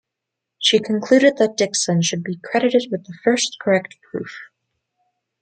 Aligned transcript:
She 0.57 0.79
concluded 0.79 1.37
that 1.37 1.55
Dickson 1.57 2.01
should 2.01 2.23
be 2.23 2.39
credited 2.43 2.87
with 2.89 3.05
the 3.05 3.13
first 3.23 3.57
correct 3.61 3.97
proof. 4.09 4.35